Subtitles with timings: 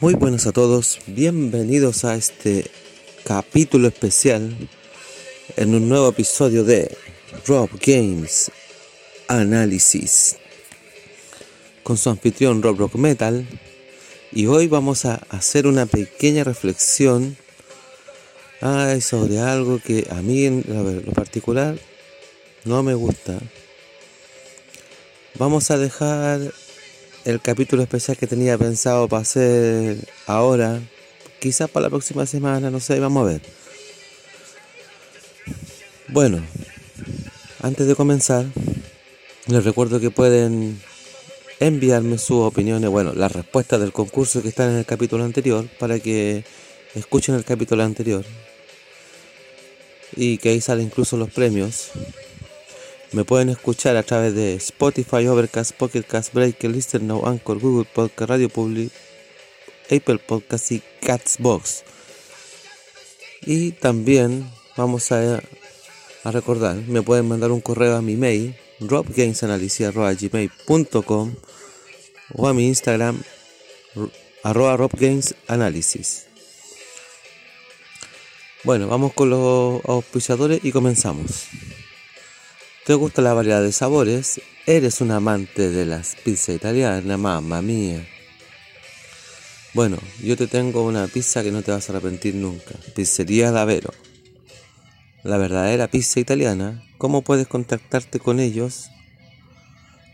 [0.00, 2.70] Muy buenas a todos, bienvenidos a este
[3.24, 4.54] capítulo especial
[5.56, 6.96] en un nuevo episodio de
[7.46, 8.50] Rob Games
[9.26, 10.36] Análisis
[11.82, 13.46] con su anfitrión Rob Rock Metal
[14.32, 17.36] y hoy vamos a hacer una pequeña reflexión
[19.00, 20.64] sobre algo que a mí en
[21.06, 21.78] lo particular
[22.64, 23.38] no me gusta.
[25.38, 26.52] Vamos a dejar
[27.26, 30.80] el capítulo especial que tenía pensado para hacer ahora,
[31.40, 33.40] quizás para la próxima semana, no sé, vamos a ver.
[36.06, 36.40] Bueno,
[37.62, 38.46] antes de comenzar,
[39.48, 40.80] les recuerdo que pueden
[41.58, 45.98] enviarme sus opiniones, bueno, las respuestas del concurso que están en el capítulo anterior, para
[45.98, 46.44] que
[46.94, 48.24] escuchen el capítulo anterior.
[50.14, 51.90] Y que ahí salen incluso los premios.
[53.12, 57.88] Me pueden escuchar a través de Spotify, Overcast, Pocket Cast, Breaker, Lister Now, Anchor, Google
[57.92, 58.90] Podcast, Radio Public,
[59.84, 61.84] Apple Podcast y Catsbox.
[63.42, 65.40] Y también vamos a,
[66.24, 71.34] a, recordar, me pueden mandar un correo a mi mail, robgamesanalysis.gmail.com
[72.34, 73.22] o a mi Instagram,
[74.42, 76.26] arroba robgamesanalysis.
[78.64, 81.46] Bueno, vamos con los auspiciadores y comenzamos.
[82.86, 84.40] ¿Te gusta la variedad de sabores?
[84.64, 87.18] ¿Eres un amante de las pizzas italianas?
[87.18, 88.06] Mamma mía.
[89.74, 92.76] Bueno, yo te tengo una pizza que no te vas a arrepentir nunca.
[92.94, 93.92] Pizzería Davero.
[95.24, 96.80] La verdadera pizza italiana.
[96.96, 98.88] ¿Cómo puedes contactarte con ellos?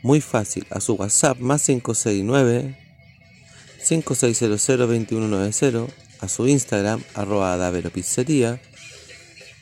[0.02, 0.66] Muy fácil.
[0.70, 2.78] A su WhatsApp más 569
[3.82, 5.92] 5600 2190.
[6.20, 8.62] A su Instagram arroba Davero Pizzería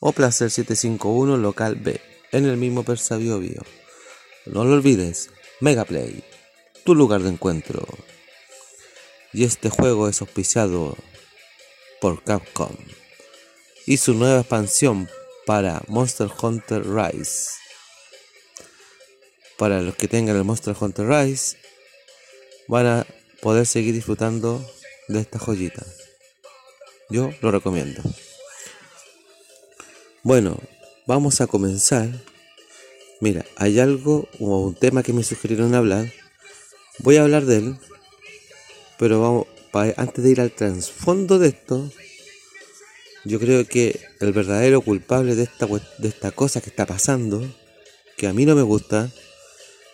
[0.01, 3.63] o Placer 751, local B en el mismo Persabio Bio.
[4.47, 5.31] No lo olvides,
[5.61, 6.25] Megaplay,
[6.85, 7.87] tu lugar de encuentro.
[9.33, 10.97] Y este juego es auspiciado
[12.01, 12.75] por Capcom
[13.87, 15.09] y su nueva expansión
[15.47, 17.51] para Monster Hunter Rise.
[19.57, 21.57] Para los que tengan el Monster Hunter Rise,
[22.69, 23.07] van a
[23.43, 24.65] poder seguir disfrutando
[25.09, 25.85] de esta joyita.
[27.09, 28.03] Yo lo recomiendo.
[30.23, 30.61] Bueno,
[31.07, 32.09] vamos a comenzar.
[33.21, 36.13] Mira, hay algo o un tema que me sugirieron hablar.
[36.99, 37.79] Voy a hablar de él,
[38.99, 39.47] pero vamos,
[39.97, 41.91] antes de ir al trasfondo de esto,
[43.25, 47.43] yo creo que el verdadero culpable de esta, de esta cosa que está pasando,
[48.17, 49.11] que a mí no me gusta,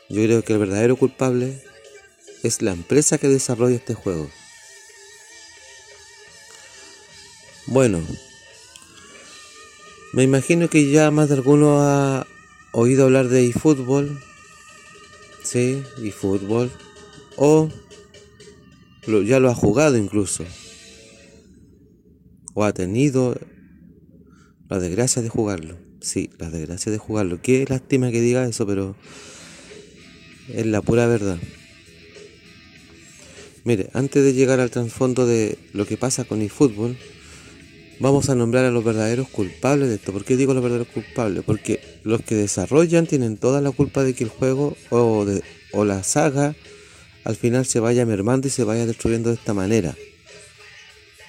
[0.09, 1.62] yo creo que el verdadero culpable
[2.43, 4.31] es la empresa que desarrolla este juego.
[7.67, 8.00] Bueno,
[10.16, 12.26] me imagino que ya más de alguno ha
[12.72, 14.18] oído hablar de eFootball.
[15.44, 16.70] Sí, eFootball.
[17.36, 17.68] O
[19.26, 20.46] ya lo ha jugado incluso.
[22.54, 23.38] O ha tenido
[24.70, 25.76] la desgracia de jugarlo.
[26.00, 27.42] Sí, la desgracia de jugarlo.
[27.42, 28.96] Qué lástima que diga eso, pero
[30.48, 31.38] es la pura verdad.
[33.64, 36.96] Mire, antes de llegar al trasfondo de lo que pasa con eFootball,
[38.00, 40.12] vamos a nombrar a los verdaderos culpables de esto.
[40.12, 41.44] ¿Por qué digo los verdaderos culpables?
[41.44, 45.26] Porque los que desarrollan tienen toda la culpa de que el juego o,
[45.72, 46.54] o la saga
[47.25, 49.96] al final se vaya mermando y se vaya destruyendo de esta manera.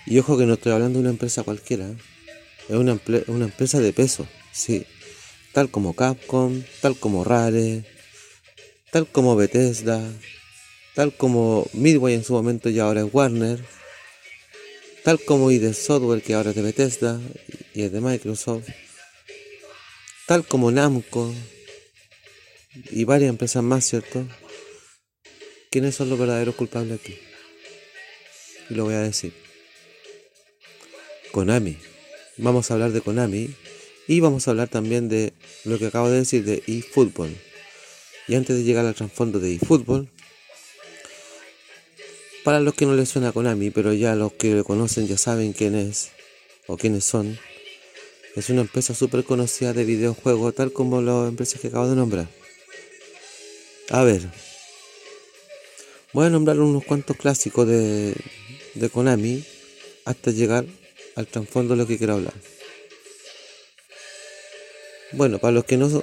[0.06, 1.98] Y ojo que no estoy hablando de una empresa cualquiera, ¿eh?
[2.70, 4.86] es una, una empresa de peso, sí,
[5.54, 7.84] tal como Capcom, tal como Rare,
[8.92, 10.02] tal como Bethesda,
[10.94, 13.60] tal como Midway en su momento y ahora es Warner,
[15.08, 17.18] tal como ID Software que ahora es de Bethesda
[17.74, 18.68] y es de Microsoft,
[20.26, 21.34] tal como Namco
[22.92, 24.28] y varias empresas más, ¿cierto?
[25.72, 27.18] ¿Quiénes son los verdaderos culpables aquí?
[28.70, 29.32] Y lo voy a decir.
[31.32, 31.78] Konami.
[32.36, 33.56] Vamos a hablar de Konami
[34.10, 35.32] y vamos a hablar también de
[35.64, 37.34] lo que acabo de decir de eFootball.
[38.28, 40.10] Y antes de llegar al trasfondo de eFootball,
[42.48, 45.52] para los que no les suena Konami, pero ya los que lo conocen ya saben
[45.52, 46.12] quién es
[46.68, 47.38] o quiénes son,
[48.38, 52.30] es una empresa súper conocida de videojuegos, tal como las empresas que acabo de nombrar.
[53.90, 54.22] A ver,
[56.14, 58.16] voy a nombrar unos cuantos clásicos de,
[58.76, 59.44] de Konami
[60.06, 60.64] hasta llegar
[61.18, 62.34] al trasfondo de lo que quiero hablar.
[65.12, 66.02] Bueno, para los que no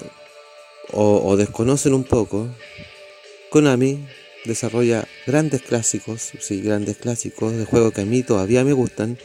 [0.93, 2.51] o, desconocen un poco,
[3.49, 4.07] Konami
[4.45, 9.19] desarrolla grandes clásicos, sí, grandes clásicos de juegos que a mí todavía me gustan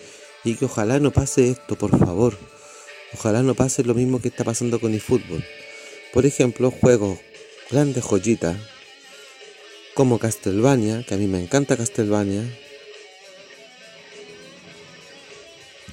[0.44, 2.38] y que ojalá no pase esto, por favor.
[3.14, 5.44] Ojalá no pase lo mismo que está pasando con eFootball.
[6.14, 7.20] Por ejemplo, juegos
[7.70, 8.58] grandes joyitas
[9.94, 12.44] como Castlevania, que a mí me encanta Castlevania,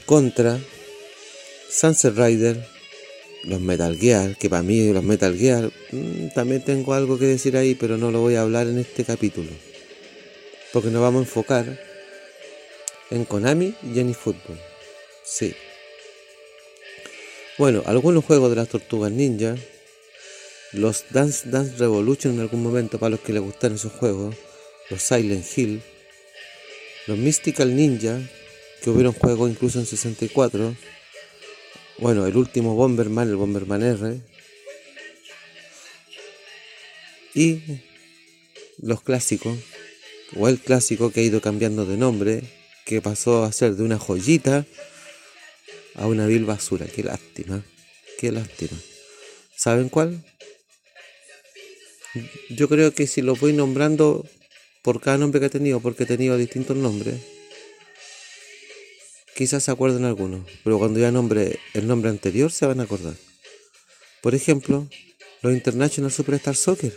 [0.04, 0.60] Contra,
[1.68, 2.75] Sunset Rider,
[3.44, 7.56] los Metal Gear, que para mí los Metal Gear mm, también tengo algo que decir
[7.56, 9.50] ahí, pero no lo voy a hablar en este capítulo.
[10.72, 11.80] Porque nos vamos a enfocar
[13.10, 14.58] en Konami y en eFootball.
[15.24, 15.54] Sí.
[17.58, 19.54] Bueno, algunos juegos de las tortugas ninja,
[20.72, 24.34] los Dance Dance Revolution en algún momento para los que les gustan esos juegos,
[24.90, 25.82] los Silent Hill,
[27.06, 28.20] los Mystical Ninja,
[28.82, 30.74] que hubieron juegos incluso en 64.
[31.98, 34.20] Bueno, el último Bomberman, el Bomberman R.
[37.34, 37.62] Y
[38.78, 39.58] los clásicos,
[40.36, 42.42] o el clásico que ha ido cambiando de nombre,
[42.84, 44.66] que pasó a ser de una joyita
[45.94, 46.86] a una vil basura.
[46.86, 47.64] Qué lástima,
[48.18, 48.78] qué lástima.
[49.56, 50.22] ¿Saben cuál?
[52.50, 54.26] Yo creo que si lo voy nombrando
[54.82, 57.20] por cada nombre que he tenido, porque he tenido distintos nombres,
[59.36, 63.14] quizás se acuerden algunos, pero cuando ya nombre el nombre anterior se van a acordar.
[64.22, 64.88] Por ejemplo,
[65.42, 66.96] los International Superstar Soccer.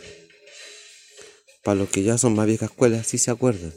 [1.63, 3.73] Para los que ya son más viejas escuelas, sí se acuerdan.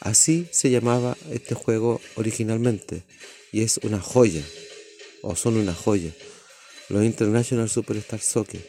[0.00, 3.02] Así se llamaba este juego originalmente
[3.50, 4.42] y es una joya,
[5.22, 6.12] o son una joya.
[6.90, 8.60] Los International Superstar Soccer.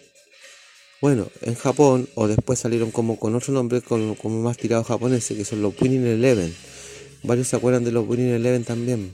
[1.01, 5.37] Bueno, en Japón, o después salieron como con otro nombre, como, como más tirados japoneses,
[5.37, 6.55] que son los Winning Eleven
[7.27, 9.13] Varios se acuerdan de los Winning Eleven también.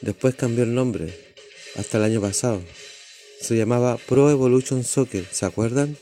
[0.00, 1.16] Después cambió el nombre,
[1.76, 2.60] hasta el año pasado.
[3.40, 5.96] Se llamaba Pro Evolution Soccer, ¿se acuerdan?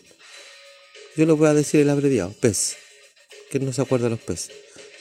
[1.14, 2.78] Yo lo voy a decir el abreviado, PES.
[3.50, 4.50] ¿Quién no se acuerda de los PES?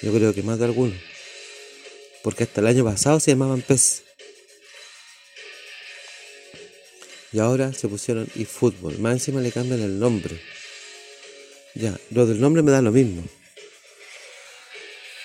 [0.02, 1.00] Yo creo que más de algunos.
[2.24, 4.04] Porque hasta el año pasado se llamaban PES.
[7.32, 9.00] Y ahora se pusieron eFootball.
[9.00, 10.38] Más encima le cambian el nombre.
[11.74, 13.24] Ya, lo del nombre me da lo mismo.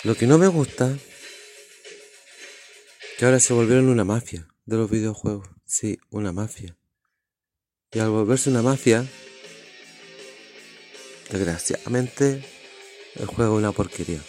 [0.04, 0.96] Lo que no me gusta,
[3.18, 5.48] que ahora se volvieron una mafia de los videojuegos.
[5.64, 6.76] Sí, una mafia.
[7.92, 9.04] Y al volverse una mafia,
[11.30, 12.44] desgraciadamente,
[13.16, 14.20] el juego es una porquería.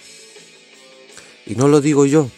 [1.46, 2.32] Y no lo digo yo.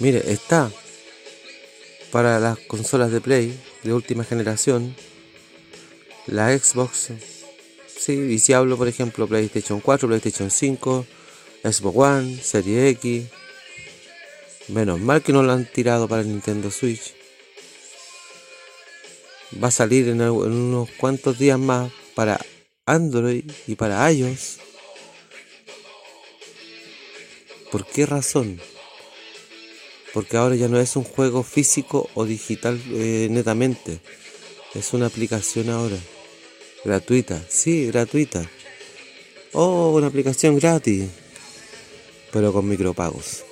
[0.00, 0.72] Mire, está
[2.10, 4.96] para las consolas de Play de última generación
[6.26, 7.08] la Xbox,
[7.86, 11.06] sí, y si hablo por ejemplo PlayStation 4, PlayStation 5,
[11.64, 13.24] Xbox One, Serie X,
[14.68, 17.14] menos mal que no lo han tirado para Nintendo Switch.
[19.62, 22.40] Va a salir en, unos cuantos días más para
[22.86, 24.58] Android y para iOS.
[27.70, 28.60] ¿Por qué razón?
[30.12, 34.00] Porque ahora ya no es un juego físico o digital eh, netamente.
[34.74, 35.96] Es una aplicación ahora.
[36.84, 38.48] Gratuita, sí, gratuita.
[39.52, 41.08] Oh, una aplicación gratis.
[42.32, 43.44] Pero con micropagos.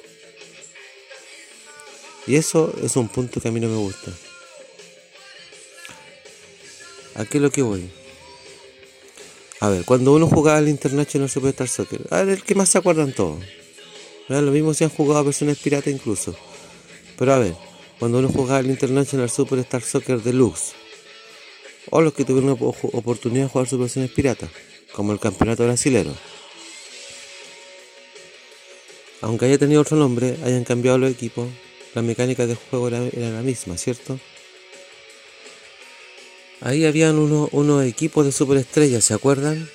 [2.26, 4.10] Y eso es un punto que a mí no me gusta.
[7.14, 7.90] ¿A qué es lo que voy?
[9.60, 12.78] A ver, cuando uno jugaba al International Superstar Soccer, a ver, el que más se
[12.78, 13.44] acuerdan todos.
[14.28, 16.34] Lo mismo si han jugado a versiones piratas incluso.
[17.18, 17.54] Pero a ver,
[17.98, 20.72] cuando uno jugaba el International Superstar Soccer Deluxe,
[21.90, 24.50] o los que tuvieron oportunidad de jugar sus versiones piratas,
[24.92, 26.14] como el campeonato brasilero.
[29.20, 31.48] Aunque haya tenido otro nombre, hayan cambiado los equipos,
[31.94, 34.18] la mecánica del juego era, la misma, ¿cierto?
[36.62, 39.68] Ahí habían unos equipos de superestrellas, ¿se acuerdan?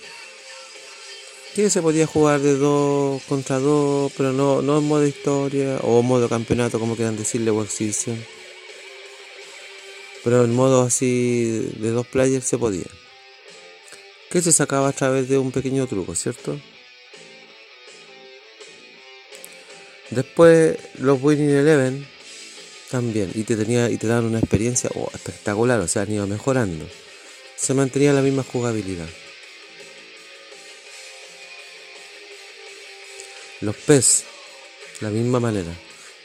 [1.54, 6.02] Que se podía jugar de dos contra dos, pero no, no en modo historia o
[6.02, 8.18] modo campeonato, como quieran decirle, o exhibición.
[10.26, 12.90] Pero en modo así de dos players se podía.
[14.32, 16.60] Que se sacaba a través de un pequeño truco, ¿cierto?
[20.10, 22.08] Después los Winning Eleven
[22.90, 26.26] también y te tenía y te daban una experiencia oh, espectacular, o sea, han ido
[26.26, 26.88] mejorando.
[27.56, 29.08] Se mantenía la misma jugabilidad.
[33.62, 34.24] Los PES,
[35.02, 35.72] la misma manera.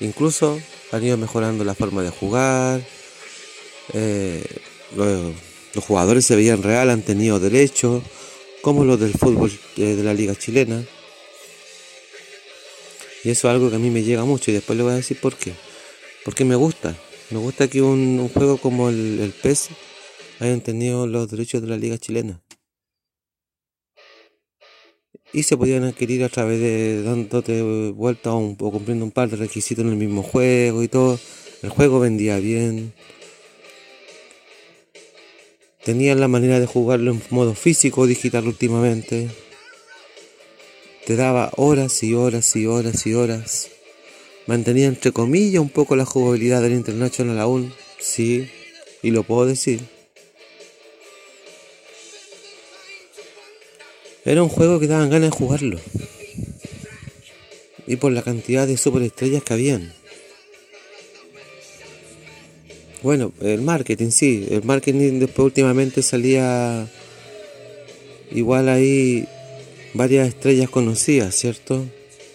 [0.00, 0.58] Incluso
[0.90, 2.80] han ido mejorando la forma de jugar.
[3.94, 4.44] Eh,
[4.96, 8.02] los, jugadores se veían real, han tenido derechos,
[8.62, 10.84] como los del fútbol eh, de la liga chilena.
[13.22, 14.96] Y eso es algo que a mí me llega mucho y después le voy a
[14.96, 15.52] decir por qué.
[16.24, 16.96] Porque me gusta.
[17.30, 19.68] Me gusta que un, juego como el, PES
[20.40, 22.40] hayan tenido los derechos de la liga chilena.
[25.32, 29.84] Y se podían adquirir a través de dándote vuelta o, cumpliendo un par de requisitos
[29.84, 31.20] en el mismo juego y todo.
[31.62, 32.94] El juego vendía bien.
[35.84, 39.28] Tenían la manera de jugarlo en modo físico o digital últimamente
[41.10, 43.68] te daba horas y horas y horas y horas.
[44.46, 48.48] Mantenía entre comillas un poco la jugabilidad del International aún, sí,
[49.02, 49.80] y lo puedo decir.
[54.24, 55.80] Era un juego que daban ganas de jugarlo.
[57.88, 59.99] Y por la cantidad de superestrellas que habían.
[63.02, 64.46] Bueno, el marketing, sí.
[64.50, 66.86] El marketing después últimamente salía
[68.30, 69.26] igual ahí
[69.94, 71.86] varias estrellas conocidas, ¿cierto?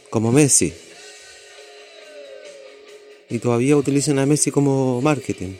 [0.09, 0.73] Como Messi.
[3.29, 5.53] Y todavía utilizan a Messi como marketing.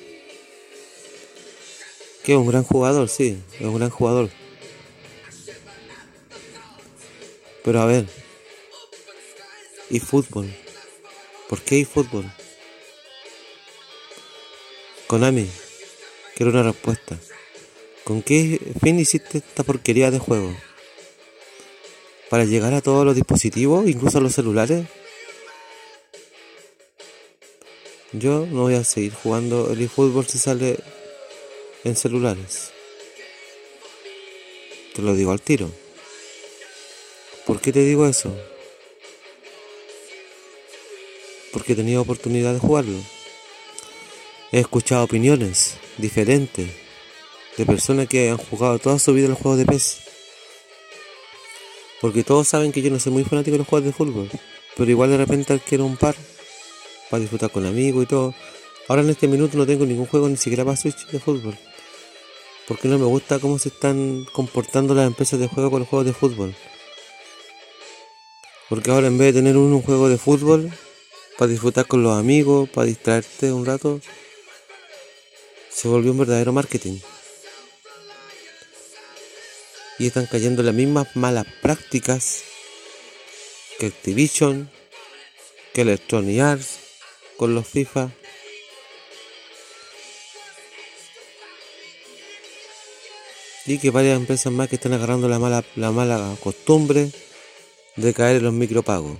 [2.23, 4.29] Que es un gran jugador, sí, es un gran jugador.
[7.63, 8.07] Pero a ver,
[9.91, 10.51] ¿y fútbol?
[11.47, 12.31] ¿Por qué hay fútbol?
[15.07, 15.49] Konami,
[16.35, 17.17] quiero una respuesta.
[18.03, 20.55] ¿Con qué fin hiciste esta porquería de juego?
[22.29, 24.85] para llegar a todos los dispositivos, incluso a los celulares.
[28.11, 30.79] Yo no voy a seguir jugando el eFootball si sale
[31.83, 32.71] en celulares.
[34.93, 35.69] Te lo digo al tiro.
[37.45, 38.35] ¿Por qué te digo eso?
[41.51, 42.97] Porque he tenido oportunidad de jugarlo.
[44.55, 46.69] He escuchado opiniones diferentes
[47.57, 49.97] de personas que han jugado toda su vida el juego de PES
[51.99, 54.29] porque todos saben que yo no soy muy fanático de los juegos de fútbol.
[54.77, 56.15] Pero igual de repente quiero un par
[57.09, 58.33] para disfrutar con amigos y todo.
[58.87, 61.57] Ahora en este minuto no tengo ningún juego ni siquiera para Switch de fútbol.
[62.65, 66.05] Porque no me gusta cómo se están comportando las empresas de juego con los juegos
[66.05, 66.55] de fútbol.
[68.69, 70.71] Porque ahora en vez de tener un juego de fútbol
[71.37, 73.99] para disfrutar con los amigos, para distraerte un rato,
[75.75, 76.99] se volvió un verdadero marketing
[79.99, 82.43] y están cayendo las mismas malas prácticas
[83.77, 84.69] que Activision,
[85.73, 86.79] que Electronic Arts
[87.37, 88.09] con los FIFA.
[93.67, 97.11] Y que varias empresas más que están agarrando la mala, la mala costumbre
[97.95, 99.17] de caer en los micropagos.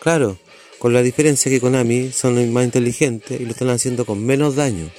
[0.00, 0.36] Claro,
[0.80, 4.90] con la diferencia que Konami son más inteligentes y lo están haciendo con menos daño.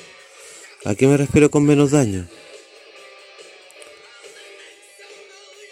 [0.85, 2.27] ¿A qué me refiero con menos daño?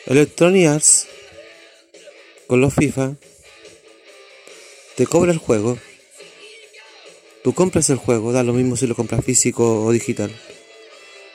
[0.08, 1.08] Electronic Arts
[2.48, 3.14] con los FIFA
[4.96, 5.78] te cobra el juego.
[7.44, 10.32] Tú compras el juego, da lo mismo si lo compras físico o digital.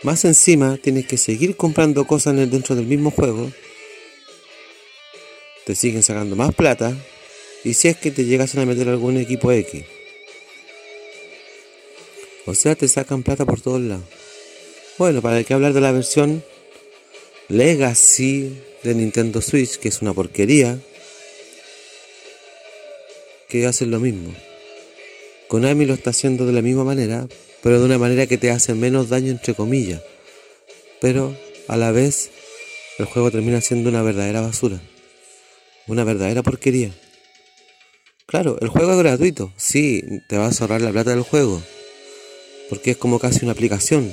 [0.02, 3.52] Más encima tienes que seguir comprando cosas dentro del mismo juego.
[5.64, 6.97] Te siguen sacando más plata.
[7.64, 9.85] Y si es que te llegas a meter algún equipo X.
[12.47, 14.04] O sea, te sacan plata por todos lados.
[14.99, 16.44] Bueno, para que hablar de la versión
[17.49, 20.78] Legacy de Nintendo Switch, que es una porquería,
[23.49, 24.35] que hacen lo mismo.
[25.49, 27.26] Konami lo está haciendo de la misma manera,
[27.62, 30.02] pero de una manera que te hace menos daño entre comillas.
[31.00, 32.30] Pero a la vez
[32.99, 34.80] el juego termina siendo una verdadera basura,
[35.87, 36.92] una verdadera porquería.
[38.26, 39.52] Claro, el juego es gratuito.
[39.57, 41.62] Sí, te vas a ahorrar la plata del juego.
[42.69, 44.12] Porque es como casi una aplicación.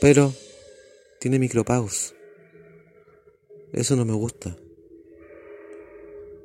[0.00, 0.34] Pero
[1.20, 2.14] tiene micropagos.
[3.72, 4.56] Eso no me gusta.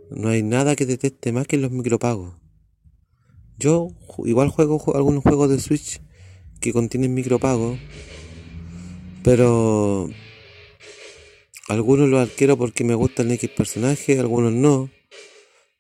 [0.10, 2.36] No hay nada que deteste más que los micropagos.
[3.58, 3.90] Yo
[4.26, 6.02] igual juego algunos juegos de Switch
[6.60, 7.80] que contienen micropagos,
[9.24, 10.10] pero
[11.68, 14.90] algunos los adquiero porque me gustan X personajes, algunos no.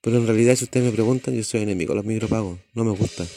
[0.02, 2.60] Pero en realidad, si ustedes me preguntan, yo soy enemigo de los micropagos.
[2.74, 3.28] No me gustan.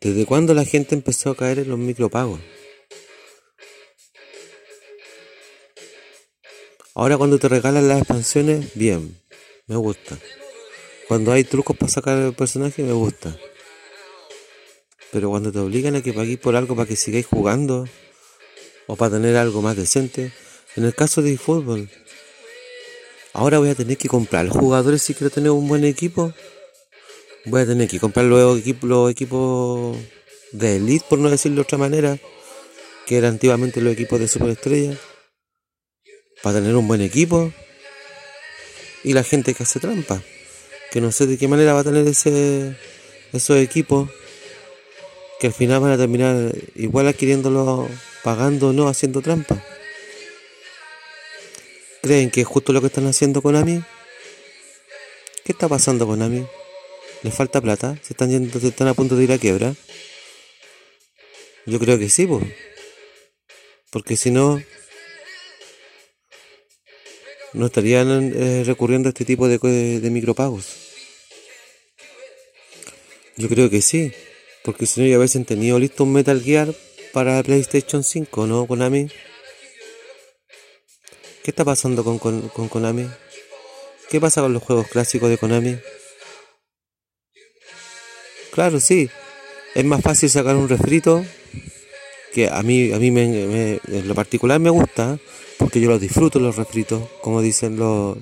[0.00, 2.40] ¿Desde cuándo la gente empezó a caer en los micropagos?
[6.94, 9.16] Ahora cuando te regalan las expansiones, bien,
[9.66, 10.18] me gusta.
[11.08, 13.36] Cuando hay trucos para sacar el personaje, me gusta.
[15.12, 17.86] Pero cuando te obligan a que paguéis por algo para que sigáis jugando,
[18.90, 20.32] o para tener algo más decente,
[20.74, 21.88] en el caso de fútbol,
[23.32, 26.34] ahora voy a tener que comprar jugadores si quiero tener un buen equipo.
[27.44, 29.96] Voy a tener que comprar los equipos, los equipos
[30.50, 32.18] de elite, por no decirlo de otra manera,
[33.06, 34.98] que eran antiguamente los equipos de superestrella
[36.42, 37.52] para tener un buen equipo
[39.04, 40.20] y la gente que hace trampa
[40.90, 42.76] que no sé de qué manera va a tener ese
[43.32, 44.10] esos equipos
[45.38, 47.88] que al final van a terminar igual adquiriéndolo
[48.22, 49.62] pagando o no haciendo trampa
[52.02, 53.82] creen que es justo lo que están haciendo con Ami
[55.44, 56.46] ¿qué está pasando con Ami?
[57.22, 57.96] ¿les falta plata?
[58.02, 59.74] ¿se están yendo, se están a punto de ir a quiebra?
[61.66, 62.44] yo creo que sí pues
[63.90, 64.62] porque si no
[67.52, 70.66] no estarían eh, recurriendo a este tipo de, de, micropagos.
[73.36, 74.12] Yo creo que sí,
[74.62, 76.74] porque si no ya hubiesen tenido listo un Metal Gear
[77.12, 79.08] para PlayStation 5, ¿no, Konami?
[81.42, 83.08] ¿Qué está pasando con, con, Konami?
[84.08, 85.78] ¿Qué pasa con los juegos clásicos de Konami?
[88.52, 89.08] Claro, sí.
[89.74, 91.24] Es más fácil sacar un refrito
[92.32, 95.18] que a mí, a mí me, en lo particular me gusta,
[95.58, 98.18] porque yo los disfruto los refritos, como dicen los,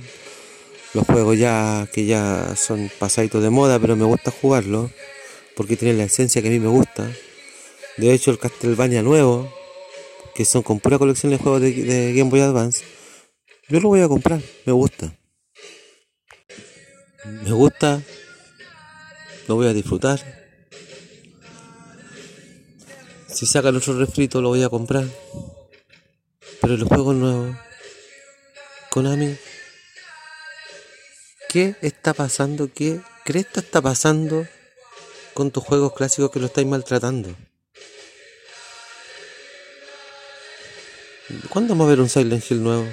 [0.95, 4.91] los juegos ya que ya son pasaditos de moda, pero me gusta jugarlos,
[5.55, 7.11] porque tienen la esencia que a mí me gusta.
[7.99, 9.53] De hecho, el Castlevania nuevo,
[10.35, 12.85] que son con pura colección de juegos de, Game Boy Advance,
[13.69, 15.15] yo lo voy a comprar, me gusta.
[17.25, 18.03] Me gusta,
[19.47, 20.39] lo voy a disfrutar
[23.39, 25.05] si sacan otro refrito lo voy a comprar.
[26.61, 27.57] Pero los juegos nuevos.
[28.91, 29.37] Konami.
[31.49, 32.69] ¿Qué está pasando?
[32.75, 34.45] ¿Qué cresta está pasando
[35.35, 37.29] con tus juegos clásicos que lo estáis maltratando?
[41.51, 42.89] ¿Cuándo vamos a ver un Silent Hill nuevo?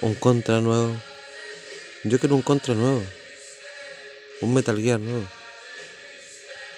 [0.00, 0.96] Un Contra nuevo.
[2.04, 3.02] Yo quiero un Contra nuevo.
[4.40, 5.26] Un Metal Gear nuevo.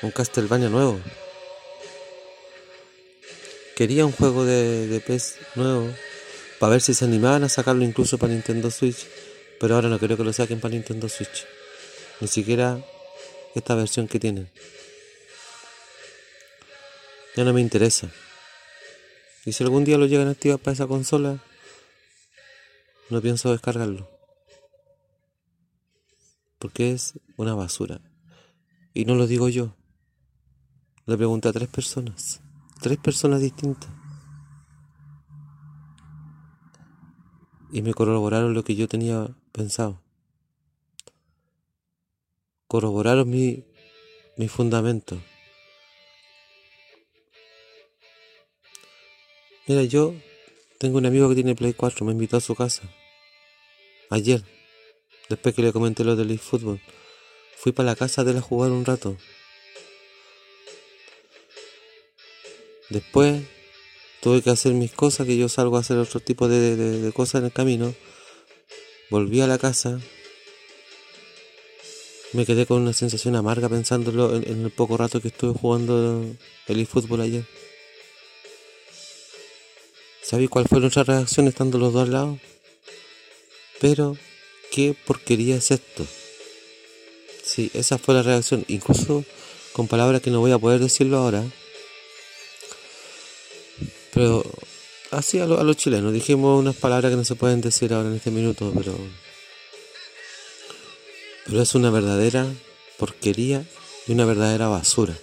[0.03, 1.01] Un Castlevania nuevo.
[3.77, 5.89] Quería un juego de, de PES nuevo.
[6.59, 9.07] Para ver si se animaban a sacarlo incluso para Nintendo Switch.
[9.61, 11.47] Pero ahora no creo que lo saquen para Nintendo Switch.
[12.19, 12.85] Ni siquiera
[13.55, 14.51] esta versión que tienen.
[17.37, 18.11] Ya no me interesa.
[19.45, 21.43] Y si algún día lo llegan a activar para esa consola,
[23.09, 24.21] no pienso descargarlo
[26.61, 28.01] porque es una basura.
[28.95, 29.75] Y no lo digo yo.
[31.07, 32.41] Le pregunté a tres personas,
[32.81, 33.91] tres personas distintas.
[37.73, 40.03] Y me corroboraron lo que yo tenía pensado.
[42.71, 43.65] Corroboraron mi,
[44.37, 45.21] mi fundamento.
[49.67, 50.15] Mira, yo
[50.79, 52.83] tengo un amigo que tiene Play 4, me invitó a su casa.
[54.09, 54.45] Ayer.
[55.29, 56.81] Después que le comenté lo del fútbol,
[57.57, 59.17] fui para la casa de él a jugar un rato.
[62.89, 63.43] Después
[64.21, 67.47] tuve que hacer mis cosas, que yo salgo a hacer otro tipo de, cosas en
[67.47, 67.93] el camino.
[69.11, 69.99] Volví a la casa.
[72.33, 76.25] Me quedé con una sensación amarga pensándolo en, el poco rato que estuve jugando
[76.69, 77.45] el eFootball ayer.
[80.23, 82.39] ¿Sabéis cuál fue nuestra reacción estando los dos al lado?
[83.81, 84.17] Pero
[84.71, 86.07] ¿qué porquería es esto?
[87.43, 89.25] Sí, esa fue la reacción, incluso
[89.73, 91.43] con palabras que no voy a poder decirlo ahora.
[94.15, 94.45] Pero
[95.11, 98.31] así a, los chilenos, dijimos unas palabras que no se pueden decir ahora en este
[98.31, 98.97] minuto, pero...
[101.47, 102.47] Pero es una verdadera
[102.99, 103.65] porquería
[104.07, 105.15] y una verdadera basura.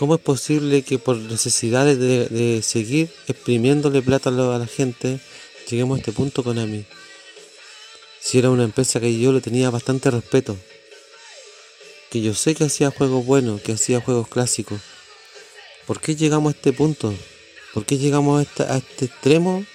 [0.00, 5.20] ¿Cómo es posible que por necesidades de, seguir exprimiéndole plata a la gente
[5.68, 6.86] lleguemos a este punto con Konami?
[8.18, 10.56] Si era una empresa que yo le tenía bastante respeto.
[12.10, 14.80] Que yo sé que hacía juegos buenos, que hacía juegos clásicos.
[15.86, 17.14] ¿Por qué llegamos a este punto?
[17.74, 19.66] ¿Por qué llegamos a este extremo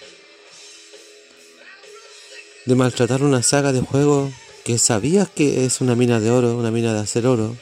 [2.65, 6.71] de maltratar una saga de juegos que sabías que es una mina de oro, una
[6.71, 7.55] mina de hacer oro?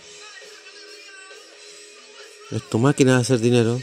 [2.52, 3.80] Es tu máquina de hacer dinero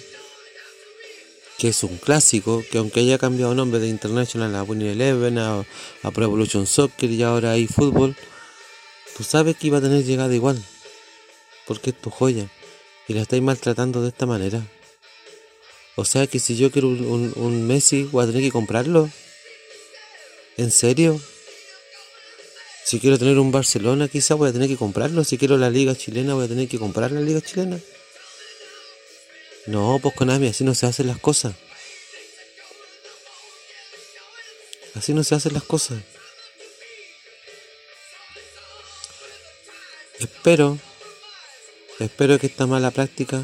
[1.61, 5.63] que es un clásico, que aunque haya cambiado nombre de International a Winning Eleven, a,
[6.15, 8.17] Pro Evolution Soccer y ahora hay fútbol,
[9.15, 10.65] tú sabes que iba a tener llegada igual,
[11.67, 12.51] porque es tu joya,
[13.09, 14.67] y la estáis maltratando de esta manera.
[15.97, 19.11] O sea que si yo quiero un, un Messi, voy a tener que comprarlo.
[20.61, 21.19] ¿En serio?
[22.85, 25.25] Si quiero tener un Barcelona, quizá voy a tener que comprarlo.
[25.25, 27.79] Si quiero la liga chilena, voy a tener que comprar la liga chilena.
[29.65, 31.55] No, pues Konami, así no se hacen las cosas.
[34.95, 36.03] Así no se hacen las cosas.
[40.19, 40.79] Espero,
[42.01, 43.43] espero que esta mala práctica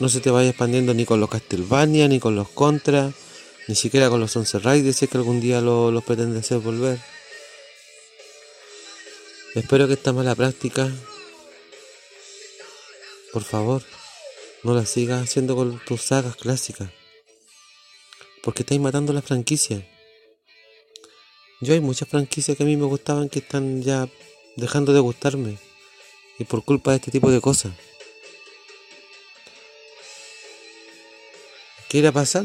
[0.00, 3.12] no se te vaya expandiendo ni con los Castlevania, ni con los Contra,
[3.68, 6.58] ni siquiera con los Once Riders, si es que algún día los lo pretende hacer
[6.58, 6.98] volver.
[9.54, 10.92] Espero que esta mala práctica,
[13.32, 13.82] por favor,
[14.62, 16.90] no la sigas haciendo con tus sagas clásicas.
[18.42, 19.84] Porque estáis matando la franquicia.
[21.60, 24.08] Yo hay muchas franquicias que a mí me gustaban que están ya
[24.56, 25.58] dejando de gustarme.
[26.38, 27.72] Y por culpa de este tipo de cosas.
[31.88, 32.44] ¿Qué irá a pasar?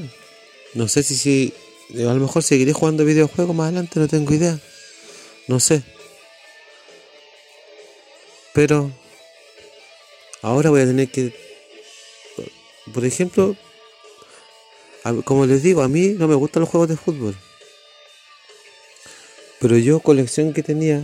[0.73, 1.53] No sé si, si
[1.97, 4.59] a lo mejor seguiré jugando videojuegos más adelante, no tengo idea.
[5.47, 5.83] No sé.
[8.53, 8.91] Pero
[10.41, 11.33] ahora voy a tener que
[12.93, 13.55] por ejemplo,
[15.23, 17.35] como les digo, a mí no me gustan los juegos de fútbol.
[19.59, 21.03] Pero yo, colección que tenía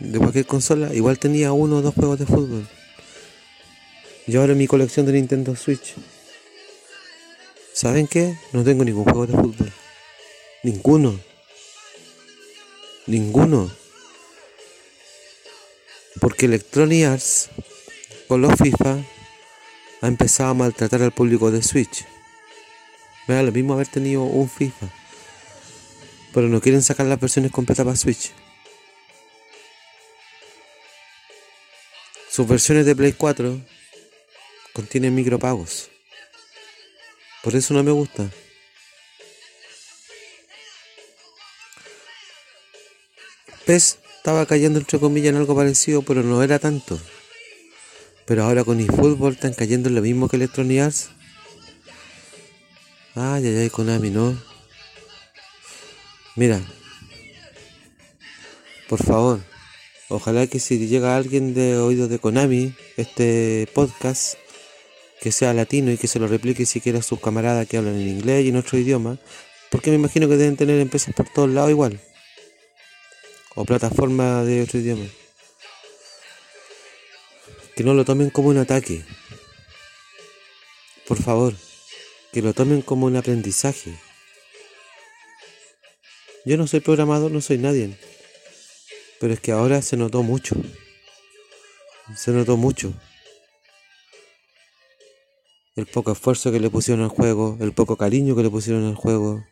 [0.00, 2.66] de cualquier consola, igual tenía uno o dos juegos de fútbol.
[4.26, 5.94] Yo ahora mi colección de Nintendo Switch.
[7.84, 8.38] ¿Saben qué?
[8.54, 9.70] No tengo ningún juego de fútbol.
[10.62, 11.20] Ninguno.
[13.06, 13.70] Ninguno.
[16.18, 17.50] Porque Electronic Arts
[18.26, 18.96] con los FIFA
[20.00, 22.06] ha empezado a maltratar al público de Switch.
[23.28, 24.88] Me lo mismo haber tenido un FIFA.
[26.32, 28.32] Pero no quieren sacar las versiones completas para Switch.
[32.30, 33.60] Sus versiones de Play 4
[34.72, 35.90] contienen micropagos.
[37.44, 38.30] Por eso no me gusta.
[43.66, 46.98] PES estaba cayendo entre comillas en algo parecido, pero no era tanto.
[48.24, 51.10] Pero ahora con eFootball están cayendo en lo mismo que Electronic Arts.
[53.14, 54.40] Ay, ay, ay, Konami, ¿no?
[56.34, 56.60] Mira.
[58.88, 59.40] Por favor.
[60.08, 64.36] Ojalá que si llega alguien de oídos de Konami, este podcast,
[65.24, 68.08] que sea latino y que se lo replique siquiera a sus camaradas que hablan en
[68.08, 69.16] inglés y en otro idioma,
[69.70, 71.98] porque me imagino que deben tener empresas por todos lados igual.
[73.54, 75.06] O plataformas de otro idioma
[77.74, 79.02] que no lo tomen como un ataque.
[81.08, 81.54] Por favor,
[82.30, 83.98] que lo tomen como un aprendizaje.
[86.44, 87.96] Yo no soy programador, no soy nadie.
[89.20, 90.54] Pero es que ahora se notó mucho.
[92.14, 92.92] Se notó mucho.
[95.76, 98.94] El poco esfuerzo que le pusieron al juego, el poco cariño que le pusieron al
[98.94, 99.44] juego.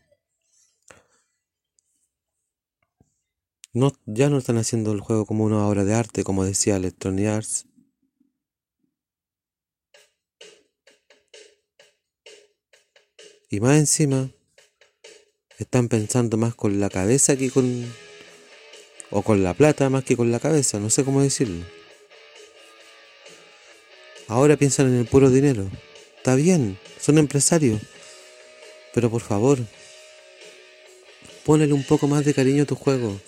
[3.74, 7.26] No, ya no están haciendo el juego como una obra de arte, como decía Electronic
[7.26, 7.66] Arts.
[13.50, 14.30] Y más encima,
[15.58, 17.92] están pensando más con la cabeza que con...
[19.10, 21.64] o con la plata más que con la cabeza, no sé cómo decirlo.
[24.28, 25.68] Ahora piensan en el puro dinero.
[26.22, 27.82] Está bien, son empresarios.
[28.94, 29.58] Pero por favor,
[31.44, 33.20] ponle un poco más de cariño a tu juego.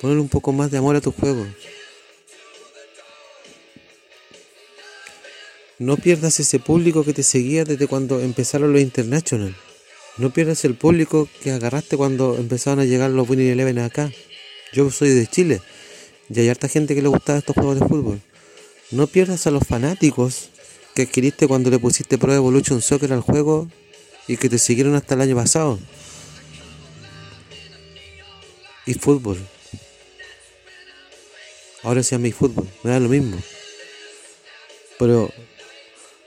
[0.00, 1.46] Ponle un poco más de amor a tu juego.
[5.78, 9.54] No pierdas ese público que te seguía desde cuando empezaron los International.
[10.16, 14.10] No pierdas el público que agarraste cuando empezaron a llegar los Winning Eleven acá.
[14.72, 15.60] Yo soy de Chile
[16.30, 18.22] y hay harta gente que le gustaba estos juegos de fútbol.
[18.92, 20.48] No pierdas a los fanáticos
[20.98, 23.68] que adquiriste cuando le pusiste Pro Evolution Soccer al juego
[24.26, 25.78] y que te siguieron hasta el año pasado.
[28.84, 29.38] Y fútbol.
[31.84, 33.40] Ahora se llama fútbol, me da lo mismo.
[34.98, 35.30] Pero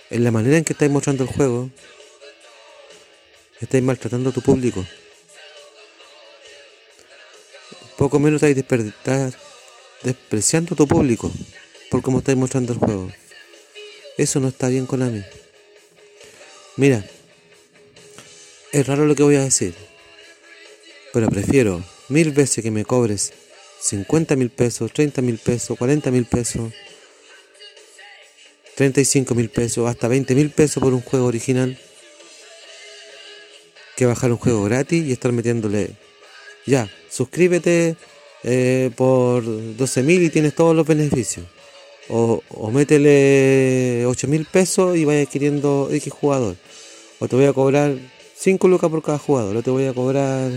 [0.09, 1.69] en la manera en que estáis mostrando el juego,
[3.59, 4.85] estáis maltratando a tu público.
[7.97, 8.55] Poco menos estáis
[10.01, 11.29] despreciando a tu público
[11.89, 13.11] por cómo estáis mostrando el juego.
[14.17, 15.23] Eso no está bien con mí.
[16.77, 17.05] Mira,
[18.71, 19.73] es raro lo que voy a decir,
[21.13, 23.33] pero prefiero mil veces que me cobres
[23.81, 26.71] 50 mil pesos, 30 mil pesos, 40 mil pesos,
[28.75, 31.77] 35 mil pesos, hasta 20 mil pesos por un juego original,
[33.95, 35.91] que bajar un juego gratis y estar metiéndole,
[36.65, 37.95] ya, suscríbete
[38.43, 41.45] eh, por 12 mil y tienes todos los beneficios.
[42.09, 46.55] O, o métele 8 mil pesos y vaya adquiriendo X jugador.
[47.19, 47.95] O te voy a cobrar
[48.35, 49.55] 5 lucas por cada jugador.
[49.55, 50.51] O te voy a cobrar...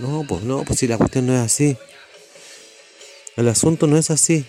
[0.00, 1.76] No, pues no, pues si la cuestión no es así.
[3.36, 4.44] El asunto no es así.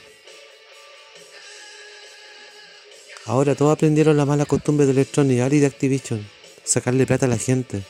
[3.25, 6.29] Ahora todos aprendieron la mala costumbre de Electronic Arts y de Activision.
[6.63, 7.83] Sacarle plata a la gente.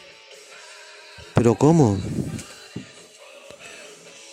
[1.36, 2.00] Pero ¿cómo?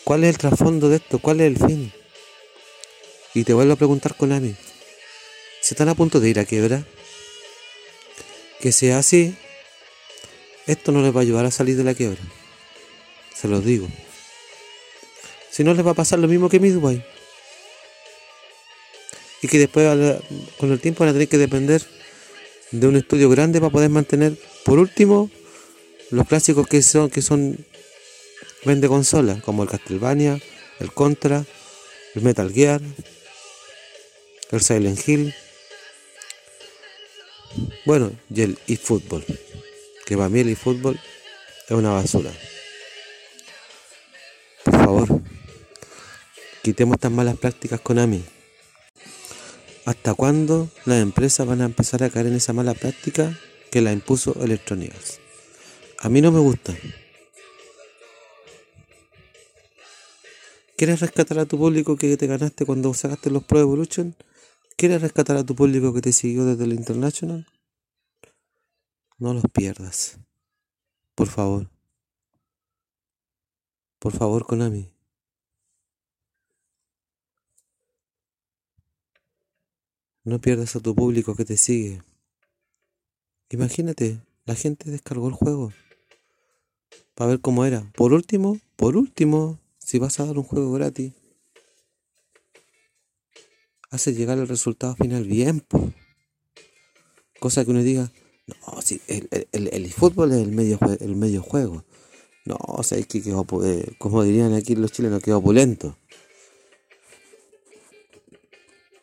[0.04, 1.18] ¿Cuál es el trasfondo de esto?
[1.18, 1.92] ¿Cuál es el fin?
[3.34, 4.54] Y te vuelvo a preguntar, Konami.
[5.60, 6.84] ¿Se están a punto de ir a quiebra?
[8.60, 9.36] Que sea así,
[10.66, 12.20] esto no les va a ayudar a salir de la quiebra.
[13.34, 13.88] Se los digo.
[15.50, 17.04] Si no les va a pasar lo mismo que Midway.
[19.42, 20.20] Y que después
[20.58, 21.82] con el tiempo van a tener que depender
[22.70, 25.30] de un estudio grande para poder mantener, por último,
[26.10, 27.58] los clásicos que son, que son
[28.64, 30.40] vende consolas, como el Castlevania,
[30.80, 31.44] el Contra,
[32.14, 32.80] el Metal Gear,
[34.56, 35.34] el Silent Hill,
[37.84, 39.24] bueno, y el eFootball,
[40.06, 41.00] que para mí el eFootball
[41.68, 42.32] es una basura.
[44.64, 45.22] Por favor,
[46.62, 48.24] quitemos estas malas prácticas con AMI.
[49.84, 53.38] ¿Hasta cuándo las empresas van a empezar a caer en esa mala práctica
[53.70, 54.94] que la impuso Electronic
[55.98, 56.74] A mí no me gusta.
[60.76, 64.14] ¿Quieres rescatar a tu público que te ganaste cuando sacaste los Pro Evolution?
[64.76, 67.46] ¿Quieres rescatar a tu público que te siguió desde el International?
[69.18, 70.18] No los pierdas.
[71.14, 71.70] Por favor.
[74.00, 74.90] Por favor, Konami.
[80.24, 82.02] No pierdas a tu público que te sigue.
[83.50, 85.72] Imagínate, la gente descargó el juego
[87.14, 87.90] para ver cómo era.
[87.94, 91.12] Por último, por último, si vas a dar un juego gratis,
[93.94, 95.64] hace llegar el resultado final bien.
[97.38, 98.10] Cosa que uno diga,
[98.46, 101.84] no, si el, el, fútbol es el medio, el medio juego.
[102.44, 105.96] No, o sea, es que quedó, eh, como dirían aquí los chilenos, quedó opulento.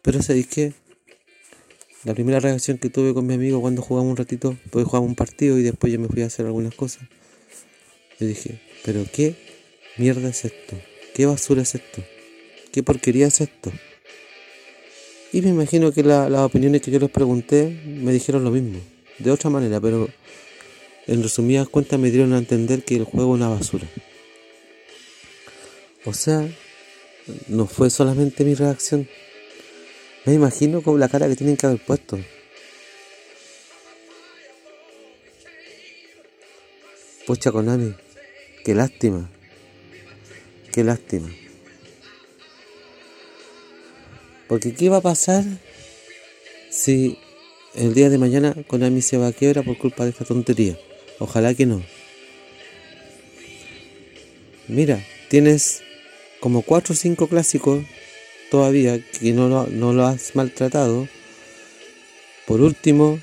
[0.02, 0.74] Pero ¿sabéis qué?
[2.04, 5.16] La primera reacción que tuve con mi amigo cuando jugamos un ratito, pues jugamos un
[5.16, 7.08] partido y después yo me fui a hacer algunas cosas.
[8.20, 9.36] Le dije, ¿pero qué
[9.98, 10.78] mierda es esto?
[11.14, 12.04] ¿Qué basura es esto?
[12.72, 13.72] ¿Qué porquería es esto?
[15.34, 18.80] Y me imagino que las opiniones que yo les pregunté me dijeron lo mismo,
[19.18, 20.10] de otra manera, pero
[21.08, 23.88] en resumidas cuentas me dieron a entender que el juego es una basura.
[26.06, 26.48] O sea,
[27.48, 29.08] no fue solamente mi reacción.
[30.26, 32.20] Me imagino con la cara que tienen que haber puesto.
[37.26, 37.94] Pucha Konami,
[38.66, 39.30] qué lástima.
[40.74, 41.30] Qué lástima.
[44.52, 45.46] Porque ¿qué va a pasar
[46.70, 47.18] si
[47.74, 50.78] el día de mañana Konami se va a quiebra por culpa de esta tontería?
[51.20, 51.82] Ojalá que no.
[54.68, 55.84] Mira, tienes
[56.42, 57.86] como 4 o 5 clásicos
[58.50, 61.08] todavía que no lo, no lo has maltratado.
[62.46, 63.22] Por último,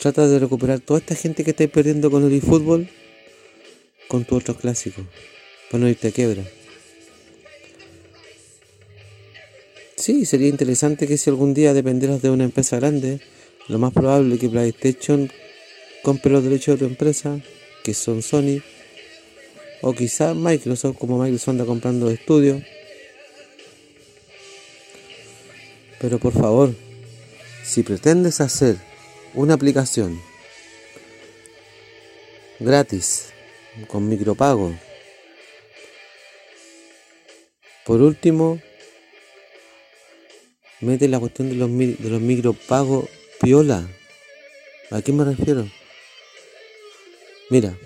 [0.00, 2.88] trata de recuperar toda esta gente que estáis perdiendo con el eFootball
[4.08, 5.02] con tu otro clásico,
[5.70, 6.42] para no irte a quiebra.
[9.96, 13.18] Sí, sería interesante que si algún día dependieras de una empresa grande,
[13.66, 15.32] lo más probable es que PlayStation
[16.02, 17.40] compre los derechos de tu empresa,
[17.82, 18.60] que son Sony,
[19.80, 22.62] o quizá Microsoft, como Microsoft anda comprando estudios.
[25.98, 26.74] Pero por favor,
[27.64, 28.76] si pretendes hacer
[29.32, 30.20] una aplicación
[32.60, 33.30] gratis,
[33.88, 34.74] con micropago,
[37.86, 38.60] por último,
[40.80, 43.08] mete la cuestión de los, de los micropagos
[43.40, 43.88] piola.
[44.90, 45.68] ¿A qué me refiero?
[47.50, 47.78] Mira,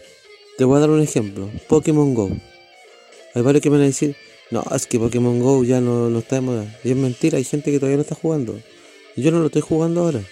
[0.57, 1.51] te voy a dar un ejemplo.
[1.69, 2.31] Pokémon Go.
[3.35, 4.17] Hay varios que me van a decir,
[4.51, 6.81] no, es que Pokémon Go ya no, no está de moda.
[6.85, 8.61] Y es mentira, hay gente que todavía no está jugando.
[9.17, 10.23] Yo no lo estoy jugando ahora.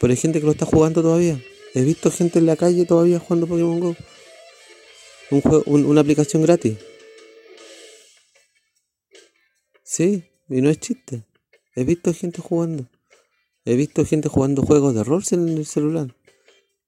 [0.00, 1.40] Pero hay gente que lo está jugando todavía.
[1.74, 3.96] He visto gente en la calle todavía jugando Pokémon Go.
[5.30, 6.76] Un juego, una aplicación gratis.
[9.84, 11.24] Sí, y no es chiste.
[11.80, 12.90] He visto gente jugando.
[13.64, 16.14] He visto gente jugando juegos de rol en el celular.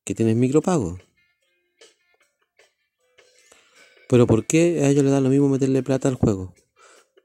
[0.04, 0.98] Que tienen micropago.
[4.10, 6.52] Pero ¿por qué a ellos les da lo mismo meterle plata al juego?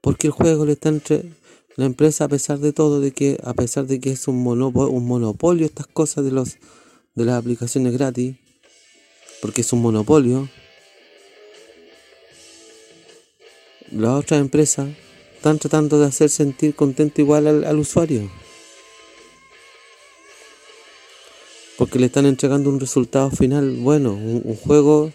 [0.00, 1.34] Porque el juego le está entre
[1.76, 4.88] la empresa a pesar de todo, de que a pesar de que es un monopolio,
[4.88, 6.56] un monopolio estas cosas de los
[7.16, 8.38] de las aplicaciones gratis,
[9.42, 10.48] porque es un monopolio,
[13.90, 14.88] las otras empresas
[15.38, 18.28] están tratando de hacer sentir contento igual al, usuario.
[21.76, 25.12] Porque le están entregando un resultado final bueno, un, juego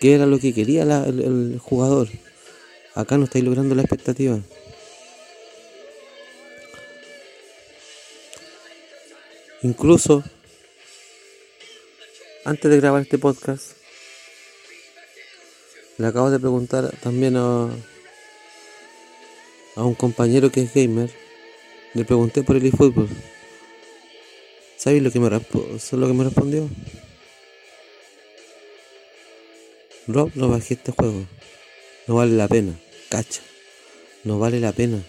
[0.00, 2.08] que era lo que quería el, jugador.
[2.94, 4.40] Acá no estáis logrando la expectativa.
[9.60, 10.24] Incluso,
[12.46, 13.72] antes de grabar este podcast,
[15.98, 17.68] le acabo de preguntar también a,
[19.76, 21.10] a un compañero que es gamer,
[21.94, 23.08] le pregunté por el eFootball.
[24.76, 26.68] ¿Sabes lo que me, lo que me respondió?
[30.08, 31.24] Rob, no bajé este juego.
[32.06, 32.72] No vale la pena.
[33.08, 33.42] Cacha.
[34.24, 35.00] No vale la pena.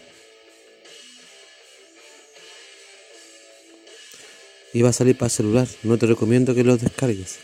[4.74, 5.68] Y va a salir para celular.
[5.82, 7.40] No te recomiendo que lo descargues.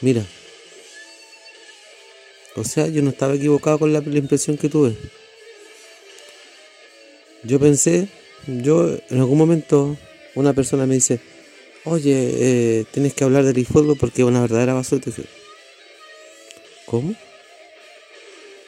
[0.00, 0.24] Mira.
[2.56, 4.96] O sea, yo no estaba equivocado con la impresión que tuve.
[7.46, 8.08] Yo pensé,
[8.46, 9.96] yo en algún momento
[10.34, 11.20] una persona me dice,
[11.84, 12.14] oye,
[12.80, 15.04] eh, tienes que hablar del eFootball porque es una verdadera basura.
[16.86, 17.14] ¿Cómo?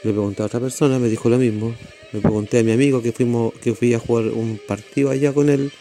[0.04, 1.74] Le pregunté a otra persona, me dijo lo mismo.
[2.12, 5.48] Le pregunté a mi amigo que fuimos, que fui a jugar un partido allá con
[5.48, 5.72] él.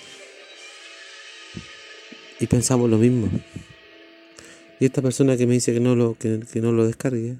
[2.39, 3.29] Y pensamos lo mismo.
[4.79, 7.35] Y esta persona que me dice que no lo, que no lo descargue,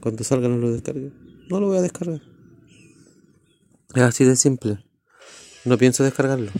[0.00, 1.10] cuando salga no lo descargue,
[1.50, 2.29] no lo voy a descargar.
[3.94, 4.78] Es así de simple.
[5.64, 6.52] No pienso descargarlo.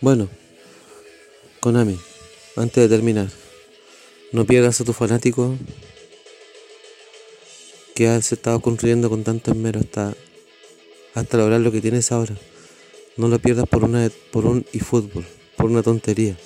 [0.00, 0.28] Bueno,
[1.58, 1.98] Konami,
[2.54, 3.28] antes de terminar,
[4.30, 5.56] no pierdas a tu fanático
[7.96, 10.14] que has estado construyendo con tanto esmero hasta,
[11.14, 12.36] hasta lograr lo que tienes ahora.
[13.16, 16.36] No lo pierdas por, una, por un eFootball, por una tontería.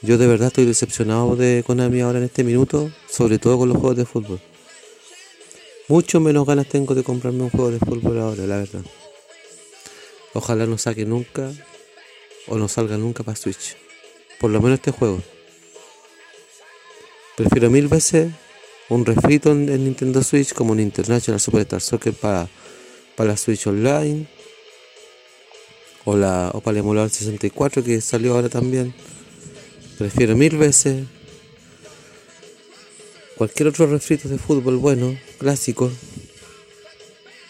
[0.00, 3.78] Yo de verdad estoy decepcionado de Konami ahora en este minuto, sobre todo con los
[3.78, 4.40] juegos de fútbol.
[5.88, 8.82] Mucho menos ganas tengo de comprarme un juego de fútbol ahora, la verdad.
[10.34, 11.52] Ojalá no saque nunca
[12.46, 13.76] o no salga nunca para Switch.
[14.38, 15.22] Por lo menos este juego.
[17.36, 18.32] Prefiero mil veces
[18.88, 22.48] un refrito en, Nintendo Switch como un International Superstar Soccer para,
[23.16, 24.26] para la Switch Online.
[26.04, 28.94] O, la, o para el emulador 64 que salió ahora también.
[29.98, 31.04] Prefiero mil veces
[33.36, 35.90] cualquier otro refrito de fútbol bueno, clásico,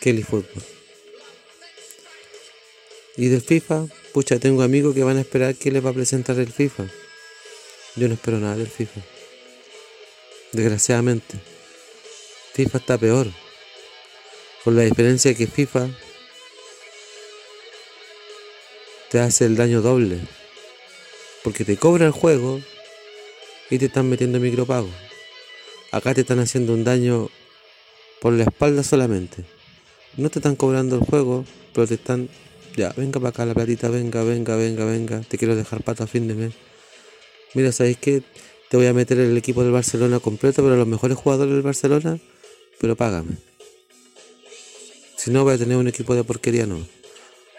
[0.01, 0.78] que el fútbol.
[3.19, 6.39] Y del FIFA, pucha, tengo amigos que van a esperar que les va a presentar
[6.39, 6.85] el FIFA.
[7.97, 9.01] Yo no espero nada del FIFA.
[10.53, 11.37] Desgraciadamente.
[12.55, 13.27] FIFA está peor.
[14.63, 15.89] Con la diferencia que FIFA
[19.11, 20.21] te hace el daño doble.
[21.43, 22.61] Porque te cobra el juego
[23.69, 24.91] y te están metiendo micropago.
[25.91, 27.31] Acá te están haciendo un daño
[28.21, 29.45] por la espalda solamente.
[30.17, 32.29] No te están cobrando el juego, pero te están
[32.77, 35.21] ya, venga para acá la platita, venga, venga, venga, venga.
[35.21, 36.53] Te quiero dejar pato a fin de mes.
[37.55, 38.23] Mira, ¿sabéis qué?
[38.69, 42.19] Te voy a meter el equipo del Barcelona completo, pero los mejores jugadores del Barcelona,
[42.79, 43.37] pero págame.
[45.17, 46.87] Si no, voy a tener un equipo de porquería, no.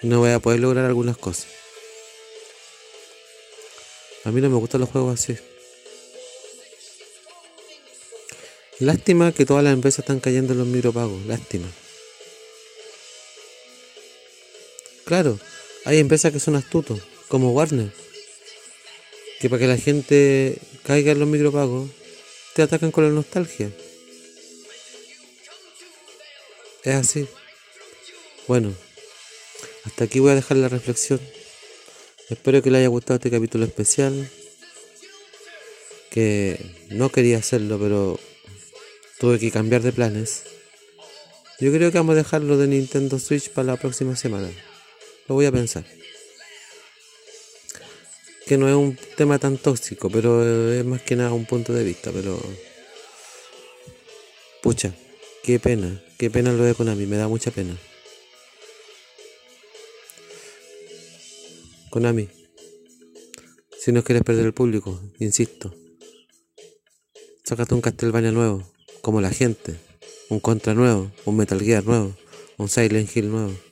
[0.01, 1.47] No voy a poder lograr algunas cosas.
[4.23, 5.35] A mí no me gustan los juegos así.
[8.79, 11.25] Lástima que todas las empresas están cayendo en los micropagos.
[11.25, 11.67] Lástima.
[15.09, 15.39] Claro,
[15.85, 17.91] hay empresas que son astutos, como Warner,
[19.39, 21.89] que para que la gente caiga en los micropagos,
[22.53, 23.71] te atacan con la nostalgia.
[26.83, 27.27] Es así.
[28.47, 28.71] Bueno,
[29.83, 31.19] hasta aquí voy a dejar la reflexión.
[32.29, 34.29] Espero que le haya gustado este capítulo especial.
[36.11, 38.19] Que no quería hacerlo, pero
[39.17, 40.43] tuve que cambiar de planes.
[41.59, 44.51] Yo creo que vamos a dejarlo de Nintendo Switch para la próxima semana.
[45.29, 45.85] Lo voy a pensar.
[48.47, 51.83] Que no es un tema tan tóxico, pero es más que nada un punto de
[51.83, 52.41] vista, pero...
[54.63, 54.91] Pucha,
[55.43, 57.77] qué pena, qué pena lo de Konami, me da mucha pena.
[61.91, 62.27] Konami,
[63.79, 65.75] Si no quieres perder el público, insisto.
[67.43, 68.67] Sácate un Castlevania nuevo,
[69.01, 69.79] como la gente.
[70.29, 72.15] Un Contra nuevo, un Metal Gear nuevo,
[72.57, 73.68] un Silent Hill nuevo.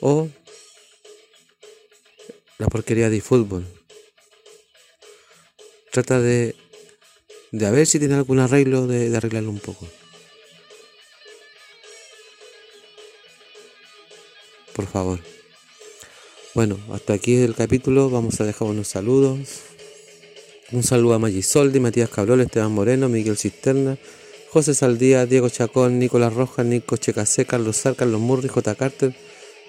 [0.00, 0.28] O
[2.58, 3.64] la porquería de fútbol.
[5.90, 6.54] Trata de,
[7.50, 9.88] de a ver si tiene algún arreglo de, arreglarlo un poco.
[14.74, 15.20] Por favor.
[16.54, 18.10] Bueno, hasta aquí el capítulo.
[18.10, 19.62] Vamos a dejar unos saludos.
[20.70, 23.98] Un saludo a Magisoldi, Matías Cabrol, Esteban Moreno, Miguel Cisterna,
[24.50, 28.74] José Saldía, Diego Chacón, Nicolás Rojas, Nico Checasé, Carlos Sar, Carlos Murri, J.
[28.76, 29.14] Carter,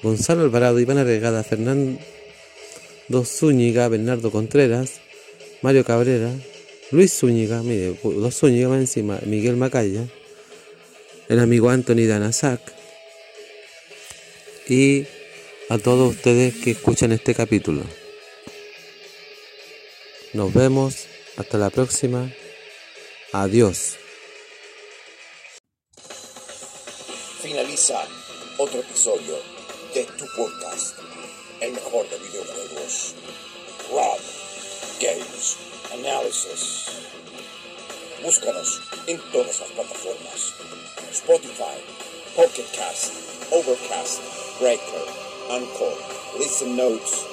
[0.04, 2.00] Gonzalo Alvarado, Iván Arregada, Fernando
[3.24, 5.00] Zúñiga, Bernardo Contreras,
[5.62, 6.32] Mario Cabrera,
[6.90, 10.08] Luis Zúñiga, mire, dos Zúñiga encima, Miguel Macaya,
[11.30, 12.62] el amigo Anthony Danazac
[14.68, 15.06] y
[15.70, 17.84] a todos ustedes que escuchan este capítulo.
[20.34, 21.06] Nos vemos,
[21.38, 22.34] hasta la próxima,
[23.34, 23.98] adiós.
[27.42, 28.02] Finaliza
[28.58, 29.61] otro episodio
[29.94, 30.96] de tu podcast,
[31.60, 33.14] el mejor de videojuegos.
[33.92, 34.20] Rob
[35.02, 35.58] Games
[35.92, 36.86] Analysis.
[38.24, 40.54] Búscanos en todas las plataformas:
[41.12, 41.78] Spotify,
[42.38, 43.12] Pocket Cast,
[43.52, 44.20] Overcast,
[44.62, 45.06] Breaker,
[45.50, 45.94] Anchor,
[46.40, 47.26] Listen Notes.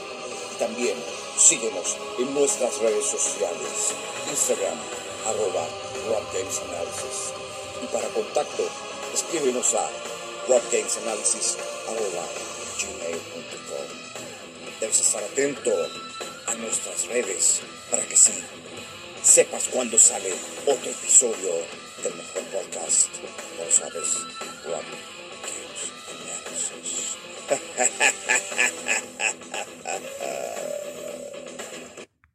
[0.59, 0.97] También
[1.39, 3.95] síguenos en nuestras redes sociales:
[4.31, 4.79] Instagram,
[5.27, 5.65] arroba
[6.09, 7.33] Rob Games Analysis.
[7.85, 8.65] Y para contacto,
[9.15, 9.89] escríbenos a
[12.79, 13.89] gmail.com.
[14.81, 15.71] Debes estar atento
[16.47, 18.33] a nuestras redes para que sí
[19.23, 20.33] sepas cuando sale
[20.65, 21.53] otro episodio
[22.03, 23.11] del mejor podcast.
[23.59, 24.15] Lo sabes,
[24.65, 24.85] Rob
[25.45, 25.93] Games
[26.49, 27.17] Analysis.